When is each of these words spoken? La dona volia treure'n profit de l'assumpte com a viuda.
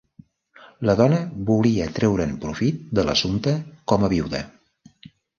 La 0.89 0.93
dona 0.99 1.17
volia 1.49 1.89
treure'n 1.97 2.33
profit 2.45 2.79
de 2.99 3.03
l'assumpte 3.09 3.53
com 3.93 4.07
a 4.07 4.09
viuda. 4.15 4.41